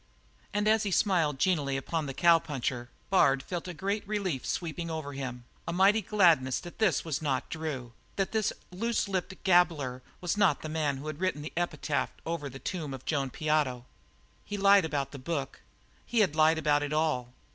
And 0.51 0.67
as 0.67 0.81
he 0.81 0.89
smiled 0.89 1.37
genially 1.37 1.77
upon 1.77 2.07
the 2.07 2.13
cowpuncher, 2.15 2.89
Bard 3.11 3.43
felt 3.43 3.67
a 3.67 3.73
great 3.75 4.01
relief 4.07 4.47
sweep 4.47 4.79
over 4.89 5.13
him, 5.13 5.45
a 5.67 5.71
mighty 5.73 6.01
gladness 6.01 6.59
that 6.61 6.79
this 6.79 7.05
was 7.05 7.21
not 7.21 7.51
Drew 7.51 7.93
that 8.15 8.31
this 8.31 8.51
looselipped 8.71 9.35
gabbler 9.43 10.01
was 10.19 10.37
not 10.37 10.63
the 10.63 10.69
man 10.69 10.97
who 10.97 11.05
had 11.05 11.19
written 11.19 11.43
the 11.43 11.53
epitaph 11.55 12.09
over 12.25 12.49
the 12.49 12.57
tomb 12.57 12.95
of 12.95 13.05
Joan 13.05 13.29
Piotto. 13.29 13.85
He 14.43 14.57
lied 14.57 14.85
about 14.85 15.11
the 15.11 15.19
book; 15.19 15.61
he 16.03 16.21
had 16.21 16.35
lied 16.35 16.57
about 16.57 16.81
it 16.81 16.93
all. 16.93 17.31